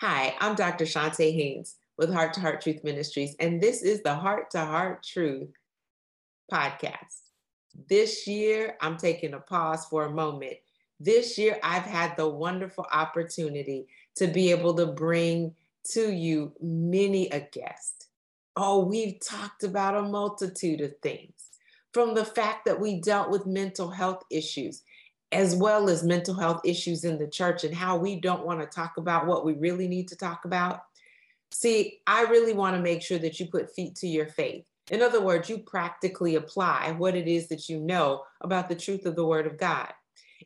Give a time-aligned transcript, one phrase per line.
[0.00, 0.86] Hi, I'm Dr.
[0.86, 5.02] Chonta Haynes with Heart to Heart Truth Ministries, and this is the Heart to Heart
[5.02, 5.50] Truth
[6.50, 7.20] podcast.
[7.86, 10.54] This year, I'm taking a pause for a moment.
[10.98, 15.54] This year, I've had the wonderful opportunity to be able to bring
[15.90, 18.06] to you many a guest.
[18.56, 21.50] Oh, we've talked about a multitude of things
[21.92, 24.80] from the fact that we dealt with mental health issues
[25.32, 28.66] as well as mental health issues in the church and how we don't want to
[28.66, 30.82] talk about what we really need to talk about.
[31.52, 34.64] See, I really want to make sure that you put feet to your faith.
[34.90, 39.06] In other words, you practically apply what it is that you know about the truth
[39.06, 39.92] of the Word of God.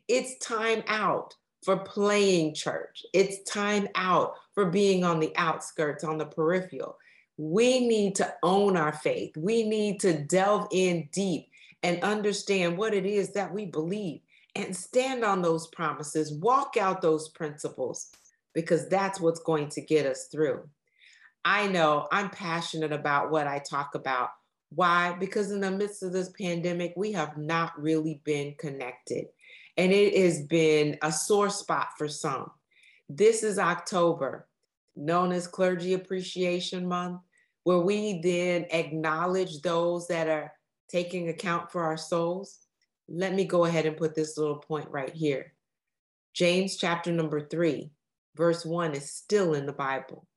[0.07, 1.33] It's time out
[1.63, 6.97] for playing church, it's time out for being on the outskirts, on the peripheral.
[7.37, 9.35] We need to own our faith.
[9.35, 11.49] We need to delve in deep
[11.81, 14.21] and understand what it is that we believe
[14.55, 18.09] and stand on those promises, walk out those principles,
[18.53, 20.67] because that's what's going to get us through.
[21.43, 24.29] I know I'm passionate about what I talk about.
[24.69, 25.15] Why?
[25.19, 29.25] Because in the midst of this pandemic, we have not really been connected.
[29.77, 32.49] And it has been a sore spot for some.
[33.09, 34.47] This is October,
[34.95, 37.21] known as Clergy Appreciation Month,
[37.63, 40.53] where we then acknowledge those that are
[40.89, 42.64] taking account for our souls.
[43.07, 45.53] Let me go ahead and put this little point right here.
[46.33, 47.91] James chapter number three,
[48.35, 50.27] verse one is still in the Bible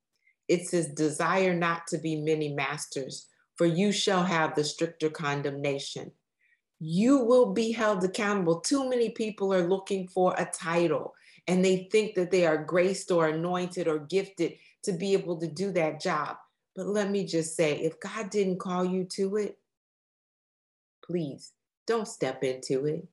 [0.48, 6.10] it says, Desire not to be many masters, for you shall have the stricter condemnation.
[6.80, 8.60] You will be held accountable.
[8.60, 11.14] Too many people are looking for a title
[11.46, 14.54] and they think that they are graced or anointed or gifted
[14.84, 16.36] to be able to do that job.
[16.76, 19.58] But let me just say if God didn't call you to it,
[21.04, 21.52] please
[21.88, 23.08] don't step into it.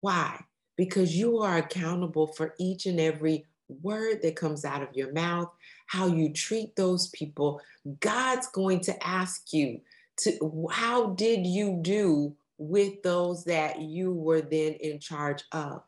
[0.00, 0.44] Why?
[0.76, 3.46] Because you are accountable for each and every
[3.82, 5.50] word that comes out of your mouth,
[5.86, 7.60] how you treat those people,
[8.00, 9.80] God's going to ask you
[10.18, 15.82] to how did you do with those that you were then in charge of?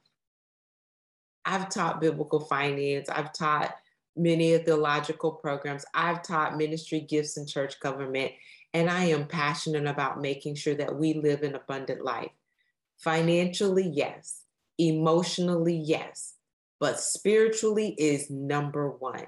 [1.44, 3.74] I've taught biblical finance, I've taught
[4.16, 8.32] many of theological programs, I've taught ministry gifts and church government,
[8.72, 12.31] and I am passionate about making sure that we live an abundant life.
[12.98, 14.42] Financially, yes.
[14.78, 16.34] Emotionally, yes
[16.80, 19.26] but spiritually is number one.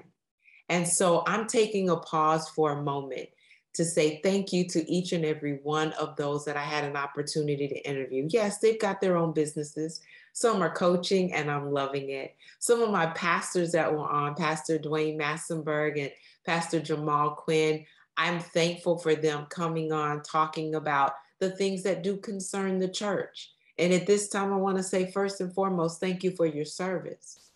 [0.67, 3.29] And so I'm taking a pause for a moment
[3.75, 6.95] to say thank you to each and every one of those that I had an
[6.95, 8.27] opportunity to interview.
[8.29, 10.01] Yes, they've got their own businesses.
[10.33, 12.35] Some are coaching and I'm loving it.
[12.59, 16.11] Some of my pastors that were on, Pastor Dwane Massenburg and
[16.45, 17.85] Pastor Jamal Quinn,
[18.17, 23.51] I'm thankful for them coming on talking about the things that do concern the church.
[23.77, 26.65] And at this time, I want to say first and foremost, thank you for your
[26.65, 27.51] service.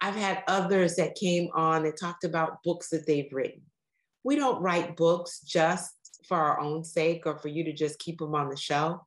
[0.00, 3.62] I've had others that came on and talked about books that they've written.
[4.22, 5.94] We don't write books just
[6.28, 9.00] for our own sake or for you to just keep them on the shelf.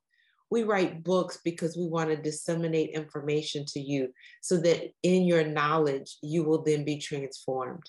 [0.50, 4.08] We write books because we want to disseminate information to you
[4.40, 7.88] so that in your knowledge, you will then be transformed.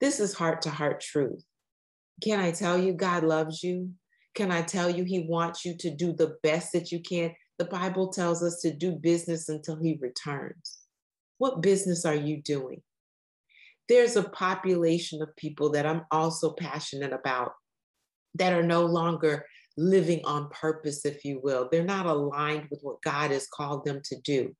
[0.00, 1.44] This is heart to heart truth.
[2.22, 3.90] Can I tell you, God loves you?
[4.34, 7.34] Can I tell you, He wants you to do the best that you can?
[7.58, 10.78] The Bible tells us to do business until He returns.
[11.38, 12.82] What business are you doing?
[13.88, 17.52] There's a population of people that I'm also passionate about
[18.34, 21.68] that are no longer living on purpose, if you will.
[21.70, 24.54] They're not aligned with what God has called them to do.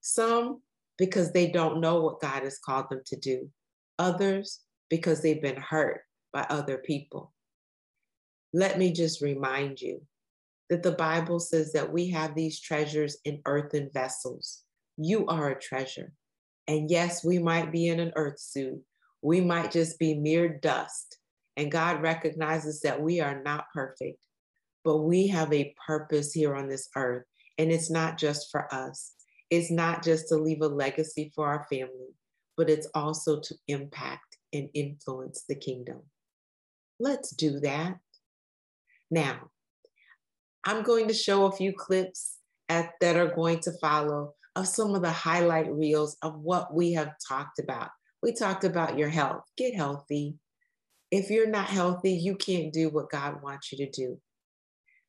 [0.00, 0.62] Some
[0.98, 3.50] because they don't know what God has called them to do,
[3.98, 7.32] others because they've been hurt by other people.
[8.52, 10.02] Let me just remind you
[10.70, 14.62] that the Bible says that we have these treasures in earthen vessels.
[14.96, 16.12] You are a treasure.
[16.68, 18.80] And yes, we might be in an earth suit.
[19.22, 21.18] We might just be mere dust.
[21.56, 24.18] And God recognizes that we are not perfect,
[24.84, 27.24] but we have a purpose here on this earth.
[27.58, 29.12] And it's not just for us,
[29.50, 32.14] it's not just to leave a legacy for our family,
[32.56, 36.00] but it's also to impact and influence the kingdom.
[37.02, 37.96] Let's do that.
[39.10, 39.50] Now,
[40.64, 42.36] I'm going to show a few clips
[42.68, 46.92] at, that are going to follow of some of the highlight reels of what we
[46.92, 47.88] have talked about.
[48.22, 49.42] We talked about your health.
[49.56, 50.36] Get healthy.
[51.10, 54.20] If you're not healthy, you can't do what God wants you to do.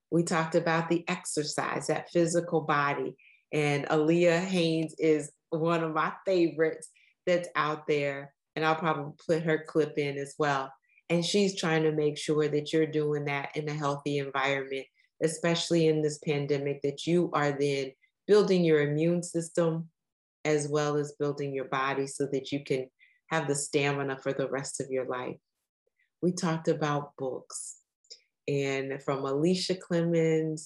[0.10, 3.16] We talked about the exercise, that physical body.
[3.52, 6.90] And Aaliyah Haynes is one of my favorites
[7.28, 8.34] that's out there.
[8.56, 10.72] And I'll probably put her clip in as well.
[11.10, 14.86] And she's trying to make sure that you're doing that in a healthy environment,
[15.22, 17.92] especially in this pandemic, that you are then
[18.28, 19.90] building your immune system
[20.46, 22.88] as well as building your body so that you can
[23.28, 25.38] have the stamina for the rest of your life.
[26.22, 27.78] We talked about books,
[28.48, 30.58] and from Alicia Fleming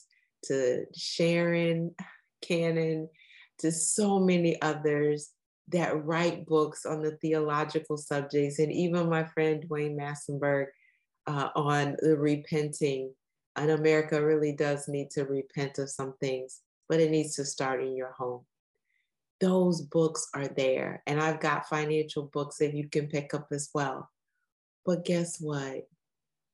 [0.45, 1.95] to Sharon
[2.41, 3.09] Cannon
[3.59, 5.31] to so many others
[5.69, 10.67] that write books on the theological subjects, and even my friend Dwane Massenburg
[11.25, 13.13] uh, on the repenting.
[13.55, 17.81] And America really does need to repent of some things, but it needs to start
[17.81, 18.45] in your home
[19.39, 21.03] those books are there.
[21.05, 24.09] And I've got financial books that you can pick up as well.
[24.85, 25.87] But guess what?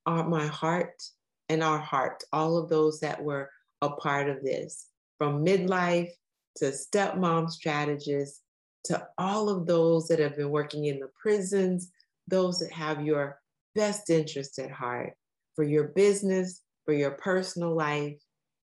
[0.06, 1.02] Our, my heart
[1.48, 3.50] and our heart, all of those that were
[3.80, 4.88] a part of this,
[5.18, 6.10] from midlife
[6.56, 8.40] to stepmom strategists
[8.84, 11.90] to all of those that have been working in the prisons,
[12.28, 13.38] those that have your
[13.74, 15.14] best interest at heart
[15.54, 18.18] for your business, for your personal life,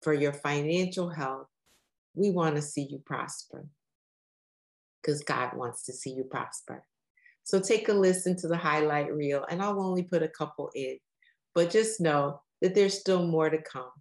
[0.02, 1.48] for your financial health.
[2.14, 3.66] We want to see you prosper
[5.02, 6.84] because God wants to see you prosper.
[7.44, 10.98] So take a listen to the highlight reel, and I'll only put a couple in,
[11.54, 13.92] but just know that there's still more to come.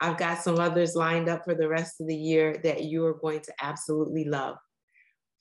[0.00, 3.14] I've got some others lined up for the rest of the year that you are
[3.14, 4.56] going to absolutely love.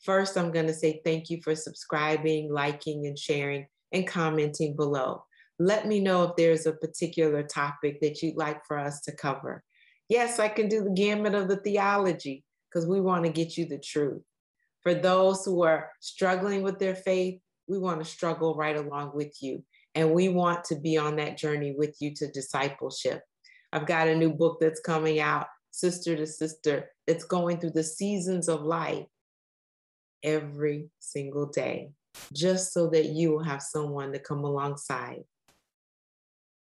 [0.04, 5.24] First, I'm going to say thank you for subscribing, liking, and sharing, and commenting below.
[5.60, 9.64] Let me know if there's a particular topic that you'd like for us to cover.
[10.10, 13.66] Yes, I can do the gamut of the theology because we want to get you
[13.66, 14.22] the truth.
[14.82, 17.40] For those who are struggling with their faith,
[17.70, 19.64] we want to struggle right along with you.
[19.96, 23.22] And we want to be on that journey with you to discipleship.
[23.72, 27.84] I've got a new book that's coming out, Sister to Sister, that's going through the
[27.84, 29.06] seasons of life
[30.24, 31.92] every single day,
[32.34, 35.24] just so that you will have someone to come alongside.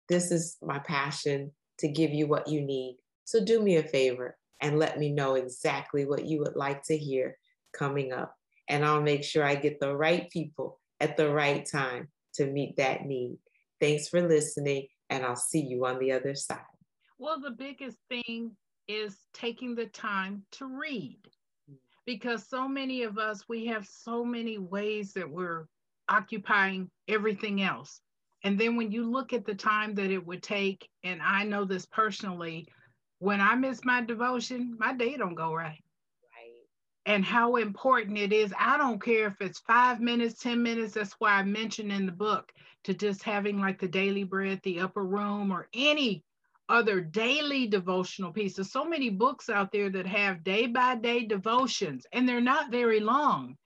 [0.09, 2.99] This is my passion to give you what you need.
[3.25, 6.97] So do me a favor and let me know exactly what you would like to
[6.97, 7.37] hear
[7.73, 8.35] coming up.
[8.69, 12.77] And I'll make sure I get the right people at the right time to meet
[12.77, 13.39] that need.
[13.81, 16.61] Thanks for listening, and I'll see you on the other side.
[17.19, 18.57] Well, the biggest thing
[18.89, 21.19] is taking the time to read
[22.07, 25.67] because so many of us, we have so many ways that we're
[26.09, 28.01] occupying everything else.
[28.43, 31.65] And then when you look at the time that it would take, and I know
[31.65, 32.67] this personally,
[33.19, 35.83] when I miss my devotion, my day don't go right
[37.07, 38.53] and how important it is.
[38.59, 40.95] I don't care if it's five minutes, 10 minutes.
[40.95, 42.53] That's why I mentioned in the book
[42.85, 46.23] to just having like the daily bread, the upper room, or any
[46.69, 48.71] other daily devotional pieces.
[48.73, 53.01] So many books out there that have day by day devotions, and they're not very
[53.01, 53.57] long.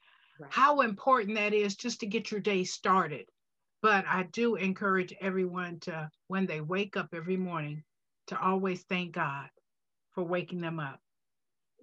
[0.41, 0.53] Right.
[0.53, 3.27] How important that is just to get your day started.
[3.83, 7.85] But I do encourage everyone to, when they wake up every morning,
[8.29, 9.49] to always thank God
[10.13, 11.01] for waking them up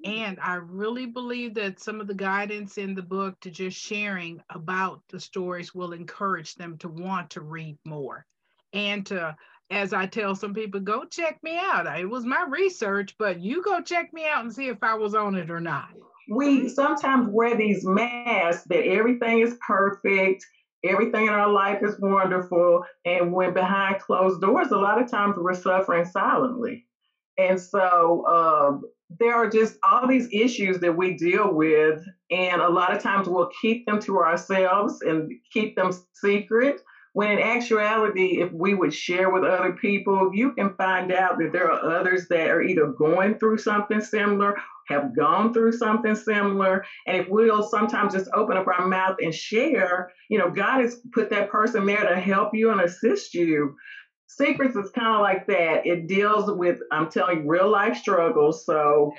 [0.06, 0.10] mm.
[0.10, 4.42] and I really believe that some of the guidance in the book to just sharing
[4.50, 8.26] about the stories will encourage them to want to read more
[8.74, 9.36] and to,
[9.72, 11.88] as I tell some people, go check me out.
[12.00, 15.16] It was my research, but you go check me out and see if I was
[15.16, 15.90] on it or not.
[16.30, 20.46] We sometimes wear these masks that everything is perfect,
[20.84, 22.84] everything in our life is wonderful.
[23.06, 26.86] And when behind closed doors, a lot of times we're suffering silently.
[27.38, 28.84] And so, um,
[29.20, 33.28] there are just all these issues that we deal with, and a lot of times
[33.28, 36.82] we'll keep them to ourselves and keep them secret.
[37.16, 41.54] When in actuality, if we would share with other people, you can find out that
[41.54, 44.54] there are others that are either going through something similar,
[44.90, 46.84] have gone through something similar.
[47.08, 51.00] And if we'll sometimes just open up our mouth and share, you know, God has
[51.14, 53.74] put that person there to help you and assist you.
[54.28, 55.86] Secrets is kind of like that.
[55.86, 58.66] It deals with, I'm telling you, real life struggles.
[58.66, 59.14] So.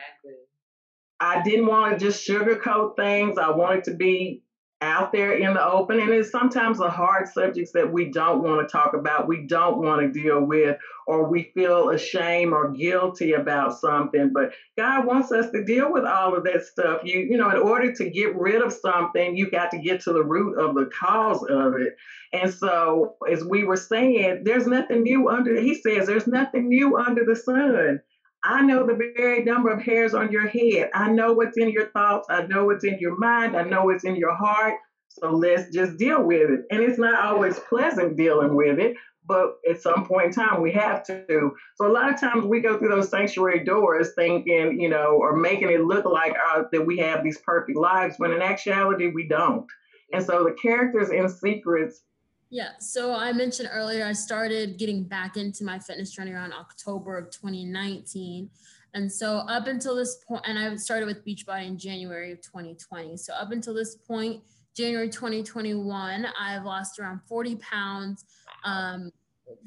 [1.18, 3.38] I didn't want to just sugarcoat things.
[3.38, 4.42] I wanted to be
[4.86, 5.98] out there in the open.
[5.98, 9.82] And it's sometimes the hard subjects that we don't want to talk about, we don't
[9.82, 14.32] want to deal with, or we feel ashamed or guilty about something.
[14.32, 17.02] But God wants us to deal with all of that stuff.
[17.04, 20.12] You, you know, in order to get rid of something, you got to get to
[20.12, 21.96] the root of the cause of it.
[22.32, 26.96] And so, as we were saying, there's nothing new under, he says, there's nothing new
[26.96, 28.00] under the sun.
[28.46, 30.88] I know the very number of hairs on your head.
[30.94, 32.28] I know what's in your thoughts.
[32.30, 33.56] I know what's in your mind.
[33.56, 34.74] I know what's in your heart.
[35.08, 36.60] So let's just deal with it.
[36.70, 38.94] And it's not always pleasant dealing with it,
[39.26, 41.52] but at some point in time we have to.
[41.74, 45.36] So a lot of times we go through those sanctuary doors thinking, you know, or
[45.36, 49.26] making it look like uh, that we have these perfect lives, when in actuality we
[49.26, 49.64] don't.
[50.12, 52.02] And so the characters in Secrets.
[52.48, 57.18] Yeah, so I mentioned earlier I started getting back into my fitness journey around October
[57.18, 58.48] of 2019.
[58.94, 63.16] And so up until this point, and I started with Beachbody in January of 2020.
[63.16, 64.42] So up until this point,
[64.76, 68.24] January 2021, I've lost around 40 pounds
[68.64, 69.10] um,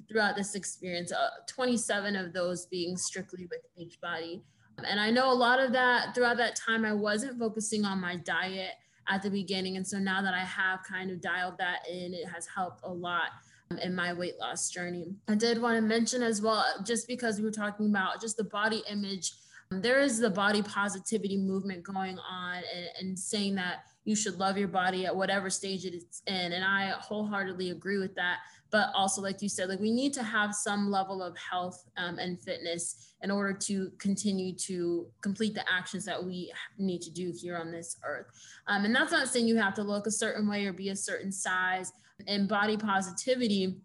[0.08, 4.42] throughout this experience, uh, 27 of those being strictly with Beachbody.
[4.88, 8.16] And I know a lot of that throughout that time, I wasn't focusing on my
[8.16, 8.76] diet
[9.10, 9.78] at the beginning.
[9.78, 12.92] And so now that I have kind of dialed that in, it has helped a
[12.92, 13.30] lot
[13.72, 15.16] um, in my weight loss journey.
[15.28, 18.44] I did want to mention as well, just because we were talking about just the
[18.44, 19.34] body image,
[19.72, 24.40] um, there is the body positivity movement going on and, and saying that you should
[24.40, 26.54] love your body at whatever stage it's in.
[26.54, 28.38] And I wholeheartedly agree with that
[28.72, 32.20] but also like you said like we need to have some level of health um,
[32.20, 37.34] and fitness in order to continue to complete the actions that we need to do
[37.36, 38.28] here on this earth
[38.68, 40.96] um, and that's not saying you have to look a certain way or be a
[40.96, 41.92] certain size
[42.28, 43.78] and body positivity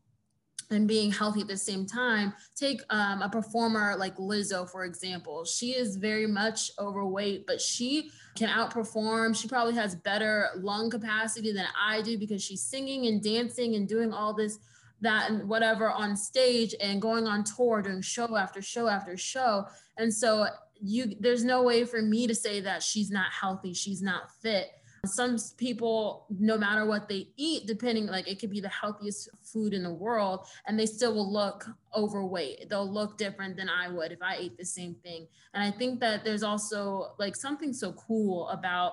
[0.71, 2.33] and being healthy at the same time.
[2.55, 5.45] Take um, a performer like Lizzo, for example.
[5.45, 9.37] She is very much overweight, but she can outperform.
[9.37, 13.89] She probably has better lung capacity than I do because she's singing and dancing and
[13.89, 14.59] doing all this
[15.05, 19.67] that and whatever on stage and going on tour doing show after show after show.
[19.97, 20.47] And so
[20.81, 24.71] you there's no way for me to say that she's not healthy she's not fit.
[25.07, 29.73] Some people no matter what they eat depending like it could be the healthiest food
[29.73, 32.69] in the world and they still will look overweight.
[32.69, 35.27] They'll look different than i would if i ate the same thing.
[35.53, 38.93] And i think that there's also like something so cool about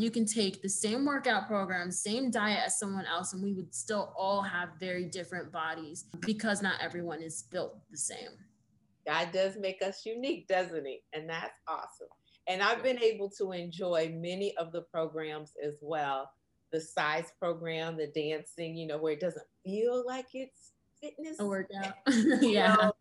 [0.00, 3.74] you can take the same workout program, same diet as someone else, and we would
[3.74, 8.30] still all have very different bodies because not everyone is built the same.
[9.06, 11.02] God does make us unique, doesn't He?
[11.12, 12.08] And that's awesome.
[12.46, 16.30] And I've been able to enjoy many of the programs as well.
[16.70, 21.38] The size program, the dancing, you know, where it doesn't feel like it's fitness.
[21.40, 21.94] A workout.
[22.40, 22.74] yeah.
[22.74, 22.92] Know,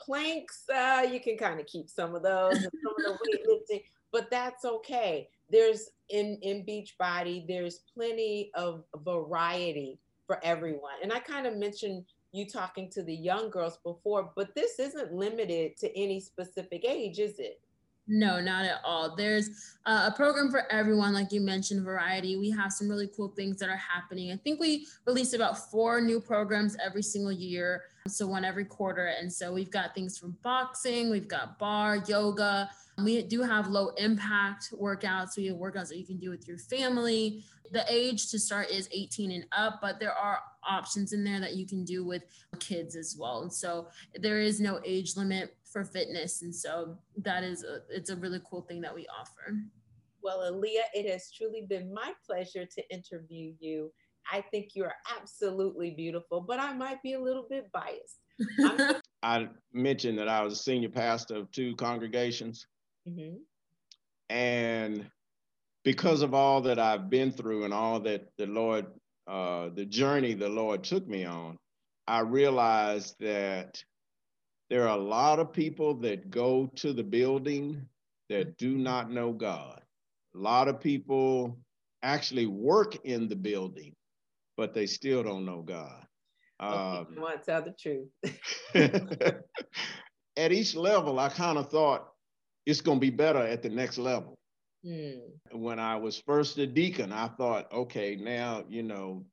[0.00, 3.82] planks, uh, you can kind of keep some of those, and some of the weightlifting,
[4.10, 10.94] but that's okay there's in in Beachbody, there's plenty of variety for everyone.
[11.02, 15.12] And I kind of mentioned you talking to the young girls before, but this isn't
[15.12, 17.60] limited to any specific age, is it?
[18.08, 19.14] No, not at all.
[19.14, 22.36] There's uh, a program for everyone, like you mentioned, variety.
[22.36, 24.32] We have some really cool things that are happening.
[24.32, 29.06] I think we release about four new programs every single year, so one every quarter.
[29.06, 32.68] And so we've got things from boxing, we've got bar, yoga,
[32.98, 35.36] um, we do have low impact workouts.
[35.36, 37.44] We have workouts that you can do with your family.
[37.70, 41.54] The age to start is 18 and up, but there are options in there that
[41.54, 42.24] you can do with
[42.58, 43.42] kids as well.
[43.42, 46.42] And so there is no age limit for fitness.
[46.42, 49.56] And so that is, a, it's a really cool thing that we offer.
[50.22, 53.90] Well, Aaliyah, it has truly been my pleasure to interview you.
[54.30, 59.02] I think you are absolutely beautiful, but I might be a little bit biased.
[59.22, 62.66] I mentioned that I was a senior pastor of two congregations.
[63.08, 63.36] Mm-hmm.
[64.30, 65.10] And
[65.84, 68.86] because of all that I've been through and all that the Lord,
[69.26, 71.58] uh, the journey the Lord took me on,
[72.06, 73.82] I realized that
[74.70, 77.86] there are a lot of people that go to the building
[78.28, 79.80] that do not know God.
[80.34, 81.58] A lot of people
[82.02, 83.94] actually work in the building,
[84.56, 86.06] but they still don't know God.
[86.60, 88.08] Um, want to tell the truth.
[90.36, 92.08] at each level, I kind of thought,
[92.64, 94.38] it's going to be better at the next level.
[94.86, 95.20] Mm.
[95.52, 99.24] When I was first a deacon, I thought, okay, now, you know,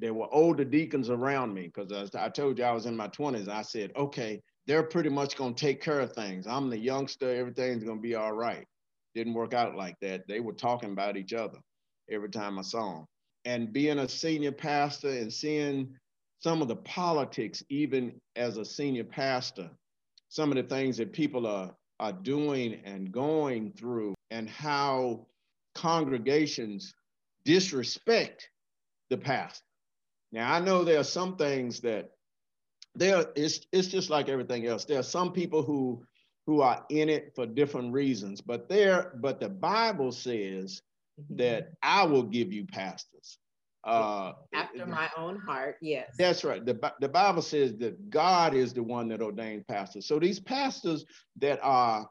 [0.00, 3.48] there were older deacons around me because I told you I was in my 20s.
[3.48, 6.46] I said, okay, they're pretty much going to take care of things.
[6.46, 8.64] I'm the youngster, everything's going to be all right.
[9.14, 10.26] Didn't work out like that.
[10.28, 11.58] They were talking about each other
[12.10, 13.06] every time I saw them.
[13.46, 15.96] And being a senior pastor and seeing
[16.40, 19.70] some of the politics, even as a senior pastor,
[20.28, 25.26] some of the things that people are are doing and going through and how
[25.74, 26.92] congregations
[27.44, 28.50] disrespect
[29.08, 29.64] the pastor.
[30.32, 32.10] Now I know there are some things that
[32.94, 34.84] there it's it's just like everything else.
[34.84, 36.04] There are some people who
[36.46, 40.82] who are in it for different reasons, but there but the Bible says.
[41.30, 43.38] That I will give you pastors.
[43.84, 46.14] Uh, After my own heart, yes.
[46.18, 46.64] That's right.
[46.64, 50.06] The, the Bible says that God is the one that ordains pastors.
[50.06, 51.04] So these pastors
[51.38, 52.08] that are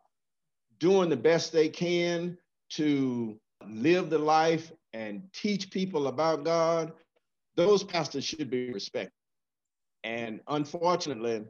[0.79, 2.37] doing the best they can
[2.71, 6.93] to live the life and teach people about God,
[7.55, 9.11] those pastors should be respected.
[10.03, 11.43] And unfortunately,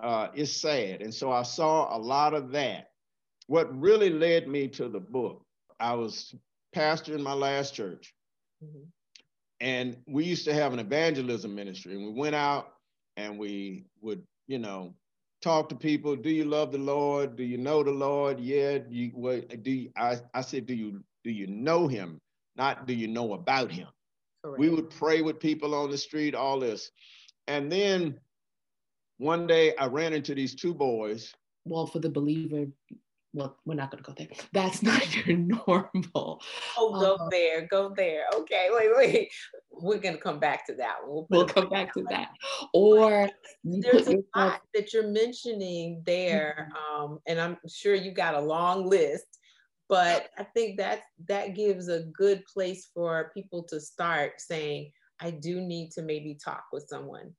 [0.00, 1.02] uh, it's sad.
[1.02, 2.90] And so I saw a lot of that.
[3.46, 5.44] What really led me to the book,
[5.80, 6.34] I was
[6.74, 8.12] pastor in my last church.
[8.62, 8.84] Mm-hmm.
[9.60, 12.74] And we used to have an evangelism ministry, and we went out
[13.16, 14.94] and we would, you know,
[15.40, 16.16] talk to people.
[16.16, 17.36] Do you love the Lord?
[17.36, 18.40] Do you know the Lord?
[18.40, 18.78] Yeah.
[18.78, 22.20] Do you, what, do you, I, I said, do you do you know Him?
[22.56, 23.88] Not do you know about Him?
[24.44, 24.58] Correct.
[24.58, 26.90] We would pray with people on the street, all this,
[27.46, 28.18] and then
[29.18, 31.32] one day I ran into these two boys.
[31.64, 32.66] Well, for the believer,
[33.34, 34.28] well, we're not going to go there.
[34.52, 36.40] That's not your normal.
[36.78, 38.24] Oh, go uh, there, go there.
[38.34, 39.32] Okay, wait, wait.
[39.72, 40.96] We're going to come back to that.
[41.04, 42.28] We'll, we'll come back to that.
[42.72, 43.28] Or
[43.64, 47.02] there's a lot that you're mentioning there, mm-hmm.
[47.02, 49.26] um, and I'm sure you got a long list.
[49.88, 55.32] But I think that that gives a good place for people to start saying, "I
[55.32, 57.34] do need to maybe talk with someone."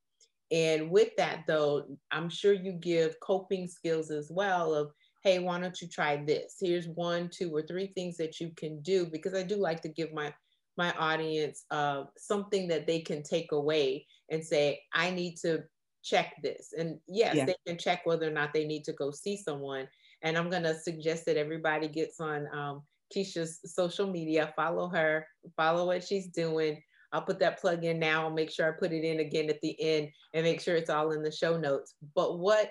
[0.52, 4.92] And with that, though, I'm sure you give coping skills as well of
[5.26, 6.54] hey, why don't you try this?
[6.60, 9.88] Here's one, two, or three things that you can do because I do like to
[9.88, 10.32] give my
[10.78, 15.64] my audience uh, something that they can take away and say, I need to
[16.04, 16.72] check this.
[16.78, 17.46] And yes, yeah.
[17.46, 19.88] they can check whether or not they need to go see someone.
[20.22, 25.86] And I'm gonna suggest that everybody gets on um, Kisha's social media, follow her, follow
[25.86, 26.80] what she's doing.
[27.12, 28.22] I'll put that plug in now.
[28.22, 30.90] I'll make sure I put it in again at the end and make sure it's
[30.90, 31.94] all in the show notes.
[32.14, 32.70] But what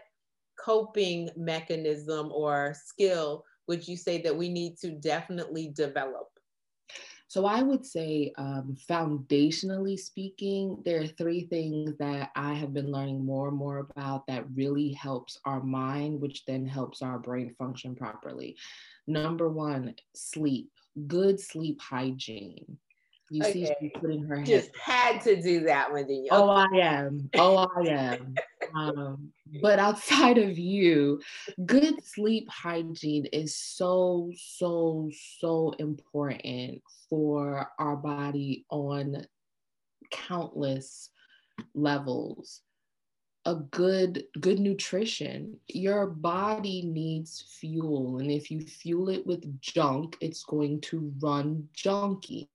[0.57, 6.27] coping mechanism or skill would you say that we need to definitely develop?
[7.27, 12.91] So I would say, um, foundationally speaking, there are three things that I have been
[12.91, 17.53] learning more and more about that really helps our mind, which then helps our brain
[17.57, 18.55] function properly.
[19.07, 20.69] Number one, sleep,
[21.07, 22.77] good sleep hygiene.
[23.31, 23.51] You okay.
[23.51, 24.46] see, she putting her head.
[24.46, 26.29] Just had to do that one, didn't you?
[26.31, 27.29] Oh, I am.
[27.37, 28.35] Oh, I am.
[28.75, 31.22] um, but outside of you,
[31.65, 39.25] good sleep hygiene is so, so, so important for our body on
[40.11, 41.09] countless
[41.74, 42.61] levels.
[43.48, 50.18] A good good nutrition your body needs fuel and if you fuel it with junk
[50.20, 52.48] it's going to run junky.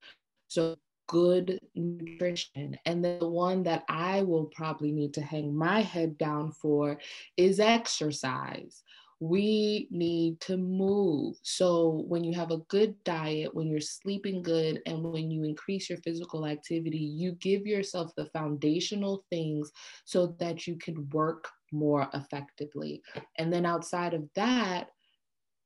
[0.49, 0.77] So
[1.11, 2.79] good nutrition.
[2.87, 7.01] And then the one that I will probably need to hang my head down for
[7.37, 8.85] is exercise.
[9.19, 11.37] We need to move.
[11.43, 15.91] So, when you have a good diet, when you're sleeping good, and when you increase
[15.91, 19.73] your physical activity, you give yourself the foundational things
[20.05, 23.03] so that you can work more effectively.
[23.37, 24.91] And then outside of that,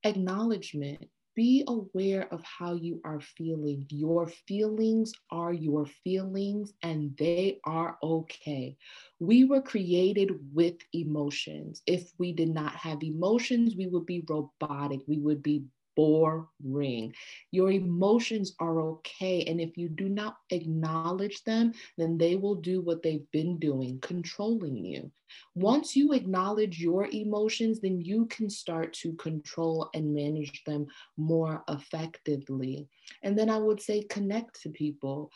[0.05, 3.87] acknowledgement be aware of how you are feeling.
[3.91, 8.77] Your feelings are your feelings and they are okay.
[9.19, 11.83] We were created with emotions.
[11.87, 15.65] If we did not have emotions, we would be robotic, we would be
[15.97, 17.15] boring.
[17.51, 19.45] Your emotions are okay.
[19.45, 23.99] And if you do not acknowledge them, then they will do what they've been doing,
[24.01, 25.11] controlling you.
[25.55, 31.65] Once you acknowledge your emotions, then you can start to control and manage them more
[31.69, 32.89] effectively.
[33.23, 35.31] And then I would say connect to people.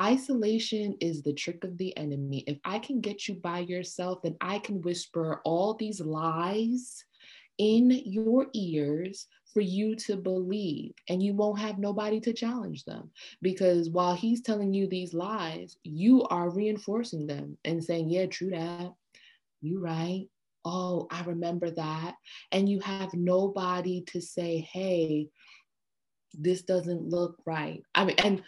[0.00, 2.44] Isolation is the trick of the enemy.
[2.46, 7.04] If I can get you by yourself, then I can whisper all these lies
[7.58, 13.10] in your ears for you to believe and you won't have nobody to challenge them.
[13.42, 18.50] Because while he's telling you these lies you are reinforcing them and saying yeah true
[18.50, 18.92] that.
[19.60, 20.26] You right.
[20.64, 22.14] Oh i remember that.
[22.52, 25.28] And you have nobody to say hey
[26.34, 27.82] this doesn't look right.
[27.94, 28.42] I mean and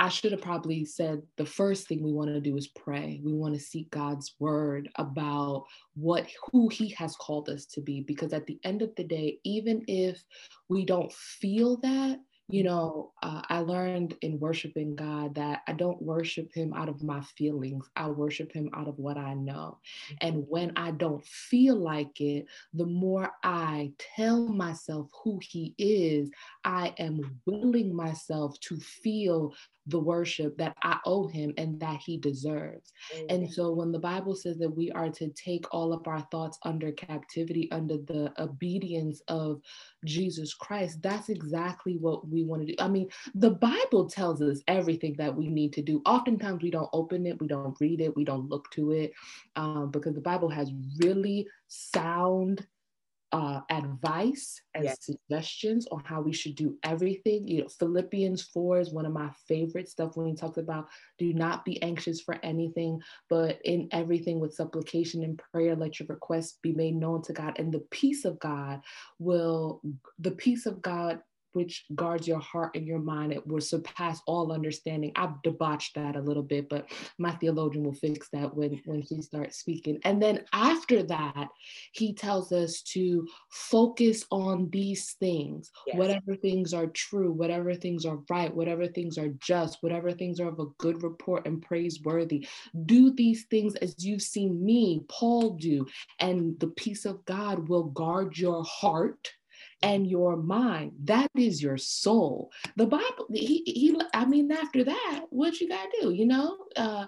[0.00, 3.20] I should have probably said the first thing we want to do is pray.
[3.22, 8.00] We want to seek God's word about what who he has called us to be
[8.00, 10.24] because at the end of the day even if
[10.70, 12.18] we don't feel that
[12.50, 17.02] you know, uh, I learned in worshiping God that I don't worship Him out of
[17.02, 17.88] my feelings.
[17.94, 19.78] I worship Him out of what I know.
[20.20, 26.30] And when I don't feel like it, the more I tell myself who He is,
[26.64, 29.54] I am willing myself to feel
[29.86, 32.92] the worship that I owe Him and that He deserves.
[33.28, 36.58] And so when the Bible says that we are to take all of our thoughts
[36.64, 39.60] under captivity, under the obedience of
[40.04, 42.74] Jesus Christ, that's exactly what we want to do.
[42.78, 46.02] I mean, the Bible tells us everything that we need to do.
[46.06, 49.12] Oftentimes, we don't open it, we don't read it, we don't look to it,
[49.56, 52.66] um, because the Bible has really sound
[53.32, 54.98] uh, advice and yes.
[55.00, 57.46] suggestions on how we should do everything.
[57.46, 60.88] You know, Philippians 4 is one of my favorite stuff when he talks about
[61.18, 66.08] do not be anxious for anything, but in everything with supplication and prayer, let your
[66.08, 67.58] requests be made known to God.
[67.58, 68.80] And the peace of God
[69.18, 69.80] will,
[70.18, 71.20] the peace of God
[71.52, 73.32] which guards your heart and your mind.
[73.32, 75.12] It will surpass all understanding.
[75.16, 79.22] I've debauched that a little bit, but my theologian will fix that when, when he
[79.22, 79.98] starts speaking.
[80.04, 81.48] And then after that,
[81.92, 85.96] he tells us to focus on these things, yes.
[85.96, 90.48] whatever things are true, whatever things are right, whatever things are just, whatever things are
[90.48, 92.46] of a good report and praiseworthy.
[92.86, 95.86] Do these things as you've seen me, Paul, do,
[96.18, 99.30] and the peace of God will guard your heart
[99.82, 100.92] and your mind.
[101.04, 102.50] That is your soul.
[102.76, 107.06] The Bible, he, he I mean, after that, what you gotta do, you know, uh,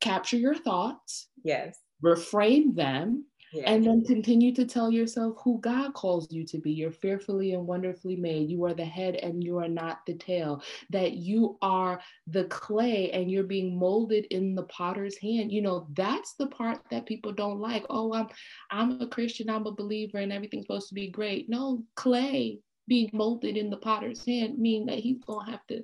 [0.00, 1.28] capture your thoughts.
[1.42, 1.78] Yes.
[2.02, 3.24] Reframe them
[3.64, 6.72] and then continue to tell yourself who God calls you to be.
[6.72, 8.50] You're fearfully and wonderfully made.
[8.50, 10.62] You are the head and you are not the tail.
[10.90, 15.52] That you are the clay and you're being molded in the potter's hand.
[15.52, 17.84] You know, that's the part that people don't like.
[17.90, 18.28] Oh, I'm
[18.70, 21.48] I'm a Christian, I'm a believer, and everything's supposed to be great.
[21.48, 25.82] No, clay being molded in the potter's hand mean that he's gonna have to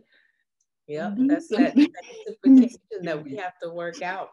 [0.90, 4.30] yeah, that's that, that that we have to work out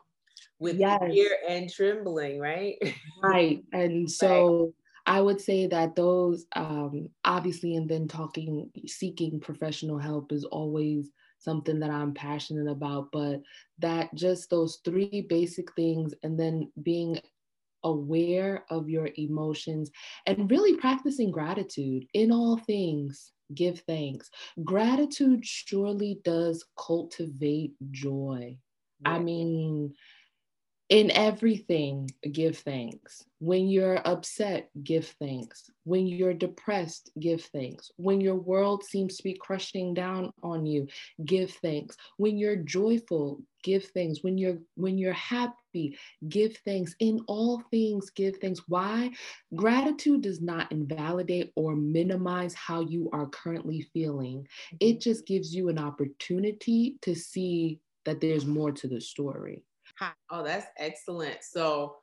[0.59, 1.01] with yes.
[1.01, 2.75] fear and trembling, right?
[3.21, 3.63] right.
[3.73, 4.73] And so
[5.07, 5.17] right.
[5.17, 11.11] I would say that those um, obviously, and then talking, seeking professional help is always
[11.39, 13.41] something that I'm passionate about, but
[13.79, 17.19] that just those three basic things, and then being
[17.83, 19.89] aware of your emotions
[20.25, 23.31] and really practicing gratitude in all things.
[23.53, 24.29] Give thanks.
[24.65, 28.57] Gratitude surely does cultivate joy.
[29.05, 29.93] I mean,
[30.89, 33.25] in everything, give thanks.
[33.39, 35.69] When you're upset, give thanks.
[35.83, 37.91] When you're depressed, give thanks.
[37.97, 40.87] When your world seems to be crushing down on you,
[41.25, 41.97] give thanks.
[42.15, 44.23] When you're joyful, give thanks.
[44.23, 45.97] When you're when you're happy,
[46.29, 46.95] give thanks.
[46.99, 48.61] In all things, give thanks.
[48.67, 49.11] Why?
[49.55, 54.47] Gratitude does not invalidate or minimize how you are currently feeling.
[54.79, 54.99] It mm-hmm.
[54.99, 59.63] just gives you an opportunity to see that there's more to the story.
[60.29, 61.37] Oh, that's excellent.
[61.41, 61.95] So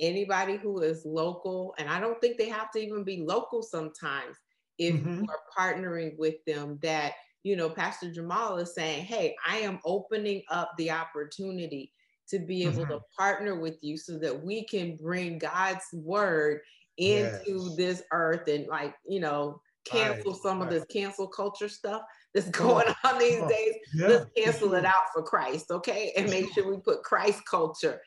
[0.00, 4.36] anybody who is local, and I don't think they have to even be local sometimes,
[4.78, 5.22] if mm-hmm.
[5.22, 9.78] you are partnering with them, that you know, Pastor Jamal is saying, Hey, I am
[9.84, 11.92] opening up the opportunity
[12.28, 12.92] to be able mm-hmm.
[12.92, 16.60] to partner with you so that we can bring God's word
[16.98, 17.76] into yes.
[17.76, 20.42] this earth and like, you know, cancel right.
[20.42, 20.66] some right.
[20.66, 22.02] of this cancel culture stuff
[22.34, 23.74] that's going on these days.
[23.94, 24.08] Yeah.
[24.08, 26.12] Let's cancel it out for Christ, okay?
[26.16, 28.00] And make sure we put Christ culture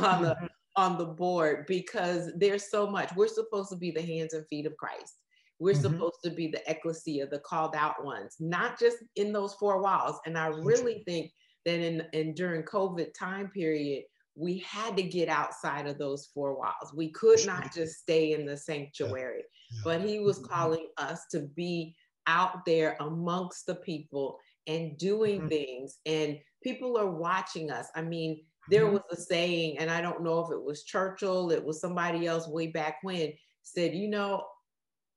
[0.00, 0.46] on the mm-hmm.
[0.76, 3.14] on the board because there's so much.
[3.16, 5.18] We're supposed to be the hands and feet of Christ.
[5.58, 5.82] We're mm-hmm.
[5.82, 10.18] supposed to be the ecclesia, the called out ones, not just in those four walls.
[10.26, 11.30] And I really think
[11.64, 14.04] that in, in during COVID time period,
[14.34, 16.92] we had to get outside of those four walls.
[16.94, 19.42] We could not just stay in the sanctuary.
[19.84, 20.52] But he was mm-hmm.
[20.52, 21.94] calling us to be
[22.26, 25.48] out there amongst the people and doing mm-hmm.
[25.48, 28.94] things and people are watching us i mean there mm-hmm.
[28.94, 32.46] was a saying and i don't know if it was churchill it was somebody else
[32.46, 33.32] way back when
[33.62, 34.44] said you know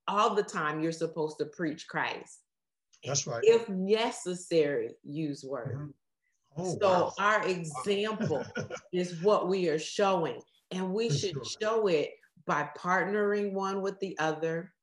[0.08, 2.40] all the time you're supposed to preach christ
[3.04, 5.76] that's right if necessary use word
[6.58, 6.62] mm-hmm.
[6.62, 7.14] oh, so wow.
[7.20, 8.44] our example
[8.94, 10.40] is what we are showing
[10.72, 11.44] and we For should sure.
[11.62, 12.12] show it
[12.46, 14.74] by partnering one with the other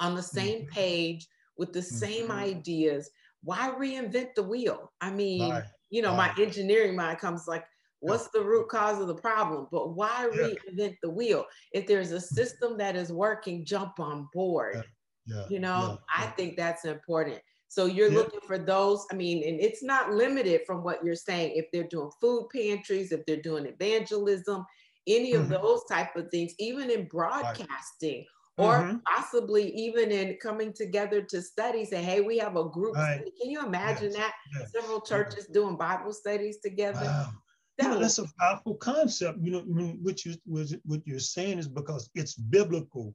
[0.00, 0.74] on the same mm-hmm.
[0.74, 2.38] page with the same mm-hmm.
[2.38, 3.10] ideas.
[3.42, 4.92] Why reinvent the wheel?
[5.00, 5.64] I mean, Bye.
[5.90, 6.32] you know, Bye.
[6.36, 7.64] my engineering mind comes like,
[8.00, 9.66] what's the root cause of the problem?
[9.70, 10.48] But why yeah.
[10.48, 11.44] reinvent the wheel?
[11.72, 14.76] If there's a system that is working, jump on board.
[14.76, 14.82] Yeah.
[15.26, 15.46] Yeah.
[15.48, 17.38] You know, I think that's important.
[17.68, 19.06] So you're looking for those.
[19.10, 21.54] I mean, and it's not limited from what you're saying.
[21.56, 24.64] If they're doing food pantries, if they're doing evangelism,
[25.06, 25.52] any of mm-hmm.
[25.52, 28.24] those type of things, even in broadcasting
[28.56, 28.96] or mm-hmm.
[29.06, 33.22] possibly even in coming together to study say hey we have a group right.
[33.40, 34.16] can you imagine yes.
[34.16, 34.72] that yes.
[34.72, 37.30] several churches doing bible studies together wow.
[37.78, 39.60] that that's a powerful concept you know
[40.02, 43.14] what you what you're saying is because it's biblical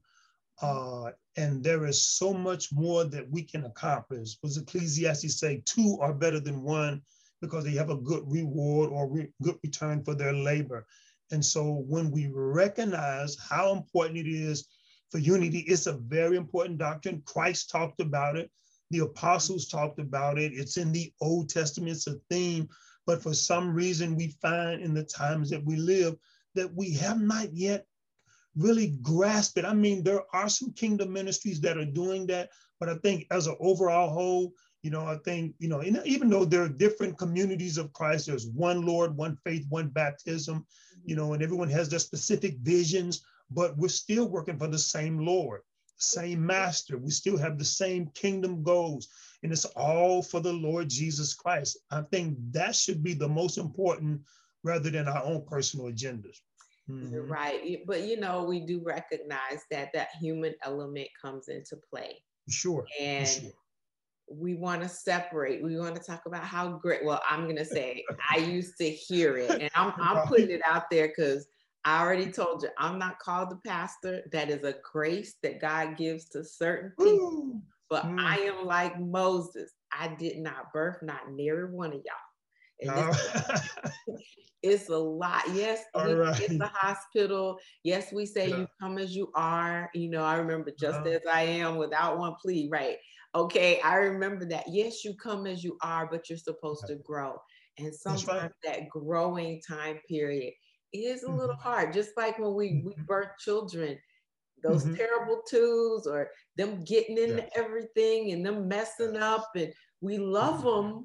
[0.62, 5.97] uh, and there is so much more that we can accomplish was ecclesiastes say two
[6.02, 7.02] are better than one
[7.39, 10.86] because they have a good reward or re- good return for their labor
[11.31, 14.67] and so when we recognize how important it is
[15.09, 15.59] for unity.
[15.59, 17.21] It's a very important doctrine.
[17.25, 18.51] Christ talked about it.
[18.91, 20.53] The apostles talked about it.
[20.53, 22.67] It's in the Old Testament, it's a theme.
[23.05, 26.15] But for some reason, we find in the times that we live
[26.55, 27.85] that we have not yet
[28.55, 29.65] really grasp it.
[29.65, 33.47] I mean, there are some kingdom ministries that are doing that, but I think as
[33.47, 37.77] an overall whole, you know, I think, you know, even though there are different communities
[37.77, 40.65] of Christ, there's one Lord, one faith, one baptism,
[41.09, 45.17] you know, and everyone has their specific visions, but we're still working for the same
[45.17, 45.61] Lord,
[45.97, 46.99] same master.
[46.99, 49.07] We still have the same kingdom goals,
[49.41, 51.79] and it's all for the Lord Jesus Christ.
[51.89, 54.21] I think that should be the most important
[54.63, 56.37] rather than our own personal agendas.
[56.87, 57.31] Mm-hmm.
[57.31, 57.79] Right.
[57.87, 62.21] But you know, we do recognize that that human element comes into play.
[62.49, 62.85] Sure.
[62.99, 63.51] And sure.
[64.31, 65.63] We want to separate.
[65.63, 67.03] We want to talk about how great.
[67.03, 70.89] Well, I'm gonna say I used to hear it, and I'm I'm putting it out
[70.89, 71.47] there because
[71.85, 74.21] I already told you I'm not called the pastor.
[74.31, 77.13] That is a grace that God gives to certain people.
[77.13, 77.61] Ooh.
[77.89, 78.19] But mm.
[78.19, 79.71] I am like Moses.
[79.91, 82.29] I did not birth not near one of y'all.
[82.87, 83.11] Oh.
[84.63, 85.43] it's a lot.
[85.53, 86.39] Yes, right.
[86.39, 87.57] it's the hospital.
[87.83, 88.57] Yes, we say yeah.
[88.57, 89.89] you come as you are.
[89.93, 91.09] You know, I remember just uh-huh.
[91.09, 92.97] as I am without one plea, right?
[93.35, 94.65] Okay, I remember that.
[94.67, 97.37] Yes, you come as you are, but you're supposed to grow.
[97.77, 98.51] And sometimes right.
[98.63, 100.53] that growing time period
[100.93, 101.37] is a mm-hmm.
[101.37, 101.93] little hard.
[101.93, 103.03] Just like when we, we mm-hmm.
[103.03, 103.97] birth children,
[104.63, 104.95] those mm-hmm.
[104.95, 107.49] terrible twos or them getting into yeah.
[107.55, 110.99] everything and them messing up and we love them mm-hmm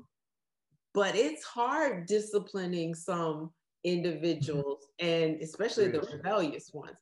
[0.94, 3.50] but it's hard disciplining some
[3.82, 6.96] individuals and especially the rebellious ones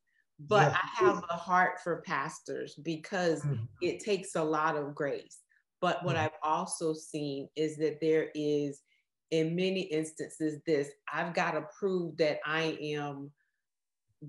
[0.48, 0.78] but yeah.
[0.82, 3.64] i have a heart for pastors because mm-hmm.
[3.80, 5.40] it takes a lot of grace
[5.80, 6.24] but what mm-hmm.
[6.26, 8.82] i've also seen is that there is
[9.30, 13.30] in many instances this i've got to prove that i am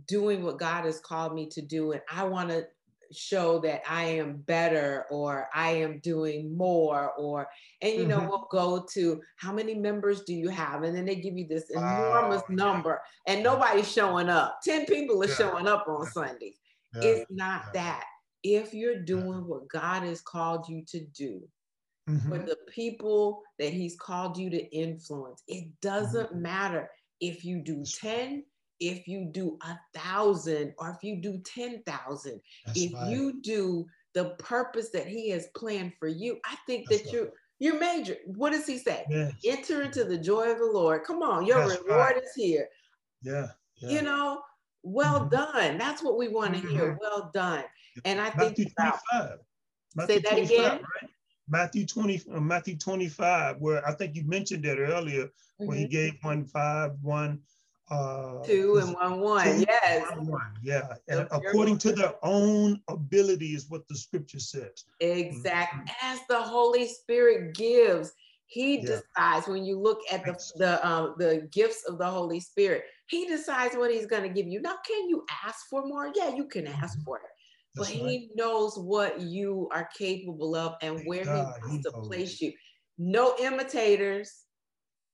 [0.08, 2.66] doing what god has called me to do and i want to
[3.16, 7.48] show that I am better or I am doing more or
[7.82, 8.30] and you know mm-hmm.
[8.30, 11.70] we'll go to how many members do you have and then they give you this
[11.70, 13.34] enormous oh, number yeah.
[13.34, 15.36] and nobody's showing up 10 people are yeah.
[15.36, 16.58] showing up on Sundays
[16.96, 17.02] yeah.
[17.04, 18.04] it's not that
[18.44, 21.42] if you're doing what God has called you to do
[22.10, 22.30] mm-hmm.
[22.30, 26.42] for the people that he's called you to influence it doesn't mm-hmm.
[26.42, 26.90] matter
[27.22, 28.44] if you do 10
[28.84, 32.42] if you do a thousand or if you do 10,000,
[32.76, 33.10] if right.
[33.10, 37.14] you do the purpose that he has planned for you, I think That's that right.
[37.14, 38.18] you you're major.
[38.26, 39.06] What does he say?
[39.10, 39.32] Yes.
[39.46, 41.04] Enter into the joy of the Lord.
[41.06, 42.24] Come on, your That's reward right.
[42.24, 42.68] is here.
[43.22, 44.42] Yeah, yeah, You know,
[44.82, 45.30] well mm-hmm.
[45.30, 45.78] done.
[45.78, 46.70] That's what we want to mm-hmm.
[46.72, 46.98] hear.
[47.00, 47.64] Well done.
[48.04, 49.38] And I Matthew think 25.
[49.96, 50.72] Matthew say that again.
[50.82, 51.10] Right?
[51.48, 55.68] Matthew 20, uh, Matthew 25, where I think you mentioned that earlier, mm-hmm.
[55.68, 57.40] where he gave one five, one
[57.92, 59.62] uh, two and one one.
[59.68, 60.10] Yes.
[60.12, 60.54] One, one.
[60.62, 60.94] Yeah.
[61.08, 64.86] And according to their own ability is what the scripture says.
[65.00, 65.82] Exactly.
[65.82, 66.14] Mm-hmm.
[66.14, 68.14] As the Holy Spirit gives,
[68.46, 69.00] he yeah.
[69.16, 73.26] decides when you look at the the um, the gifts of the Holy Spirit, he
[73.28, 74.62] decides what he's going to give you.
[74.62, 76.12] Now, can you ask for more?
[76.16, 77.04] Yeah, you can ask mm-hmm.
[77.04, 77.24] for it.
[77.76, 78.10] That's but right.
[78.10, 81.92] he knows what you are capable of and Thank where God, he wants he to
[82.02, 82.54] place you.
[83.00, 84.32] No imitators,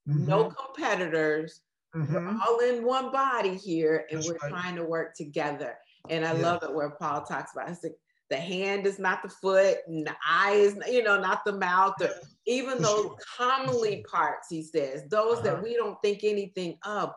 [0.08, 0.28] mm-hmm.
[0.28, 1.62] no competitors,
[1.96, 2.14] Mm-hmm.
[2.14, 4.52] We're all in one body here and That's we're right.
[4.52, 5.78] trying to work together.
[6.10, 6.42] And I yeah.
[6.42, 7.94] love it where Paul talks about it's the,
[8.30, 11.96] the hand is not the foot and the eye is, you know, not the mouth,
[12.02, 12.12] or
[12.46, 15.44] even those commonly parts, he says, those uh-huh.
[15.44, 17.12] that we don't think anything of,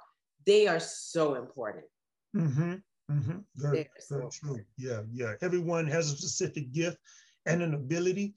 [0.47, 1.85] they are so important.
[2.35, 2.75] Mm-hmm.
[3.11, 3.39] Mm-hmm.
[3.57, 4.61] Very, so very true.
[4.79, 5.35] Yeah, yeah.
[5.43, 6.97] Everyone has a specific gift
[7.47, 8.35] and an ability,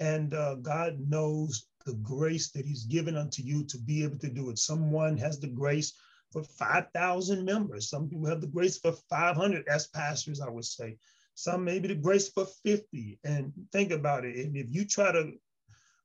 [0.00, 4.28] and uh, God knows the grace that he's given unto you to be able to
[4.28, 4.58] do it.
[4.58, 5.94] Someone has the grace
[6.32, 7.88] for 5,000 members.
[7.88, 10.96] Some people have the grace for 500 as pastors, I would say.
[11.34, 13.18] Some maybe the grace for 50.
[13.24, 14.36] And think about it.
[14.44, 15.32] And if you try to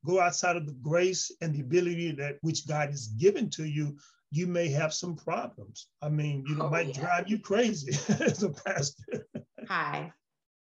[0.06, 3.98] go outside of the grace and the ability that which God has given to you,
[4.32, 5.88] you may have some problems.
[6.02, 7.02] I mean, you know, oh, might yeah.
[7.02, 7.92] drive you crazy
[8.24, 9.28] as a pastor.
[9.68, 10.12] Hi.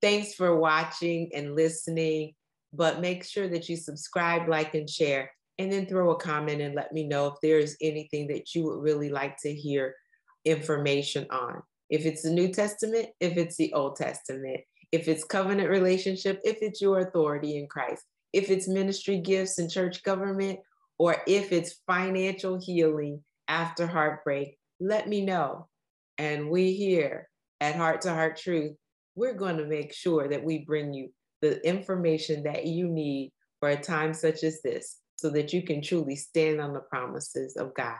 [0.01, 2.35] Thanks for watching and listening
[2.73, 6.75] but make sure that you subscribe, like, and share, and then throw a comment and
[6.75, 9.95] let me know if there is anything that you would really like to hear
[10.45, 11.63] information on.
[11.91, 14.61] If it's the New Testament, if it's the Old Testament,
[14.93, 19.71] if it's covenant relationship, if it's your authority in Christ, if it's ministry gifts and
[19.71, 20.61] church government,
[20.99, 25.69] or if it's financial healing after heartbreak, let me know.
[26.19, 27.29] And we here
[27.61, 28.77] at Heart to Heart Truth,
[29.15, 33.68] we're going to make sure that we bring you the information that you need for
[33.68, 37.74] a time such as this so that you can truly stand on the promises of
[37.74, 37.98] God,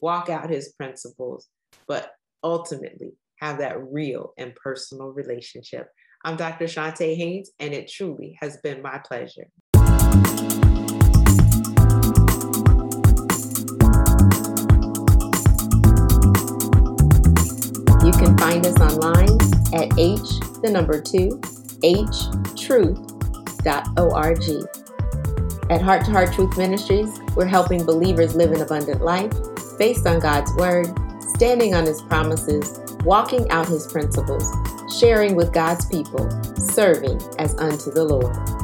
[0.00, 1.48] walk out his principles,
[1.86, 5.88] but ultimately have that real and personal relationship.
[6.24, 6.64] I'm Dr.
[6.66, 9.46] Chonta Haynes, and it truly has been my pleasure.
[18.04, 19.38] You can find us online
[19.74, 20.20] at h
[20.62, 21.40] the number two
[21.82, 23.06] htruth.org.
[25.68, 29.32] At Heart to Heart Truth Ministries, we're helping believers live an abundant life
[29.78, 30.86] based on God's Word,
[31.20, 34.48] standing on His promises, walking out His principles,
[34.98, 38.55] sharing with God's people, serving as unto the Lord.